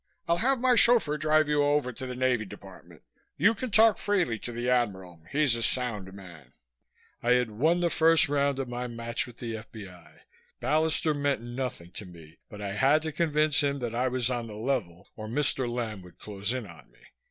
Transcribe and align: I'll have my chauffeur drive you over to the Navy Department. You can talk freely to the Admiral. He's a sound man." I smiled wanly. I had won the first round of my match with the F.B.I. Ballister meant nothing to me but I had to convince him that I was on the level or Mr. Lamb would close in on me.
I'll 0.27 0.37
have 0.37 0.57
my 0.59 0.73
chauffeur 0.73 1.15
drive 1.19 1.47
you 1.47 1.61
over 1.61 1.93
to 1.93 2.07
the 2.07 2.15
Navy 2.15 2.43
Department. 2.43 3.03
You 3.37 3.53
can 3.53 3.69
talk 3.69 3.99
freely 3.99 4.39
to 4.39 4.51
the 4.51 4.67
Admiral. 4.67 5.21
He's 5.31 5.55
a 5.55 5.61
sound 5.61 6.11
man." 6.13 6.25
I 6.31 6.37
smiled 6.39 6.47
wanly. 6.47 7.35
I 7.35 7.37
had 7.37 7.51
won 7.51 7.79
the 7.81 7.89
first 7.91 8.27
round 8.27 8.57
of 8.57 8.67
my 8.67 8.87
match 8.87 9.27
with 9.27 9.37
the 9.37 9.55
F.B.I. 9.57 10.21
Ballister 10.59 11.15
meant 11.15 11.41
nothing 11.41 11.91
to 11.91 12.07
me 12.07 12.39
but 12.49 12.63
I 12.63 12.73
had 12.73 13.03
to 13.03 13.11
convince 13.11 13.61
him 13.61 13.77
that 13.77 13.93
I 13.93 14.07
was 14.07 14.31
on 14.31 14.47
the 14.47 14.55
level 14.57 15.07
or 15.15 15.27
Mr. 15.27 15.71
Lamb 15.71 16.01
would 16.01 16.17
close 16.17 16.51
in 16.51 16.65
on 16.65 16.89
me. 16.89 17.01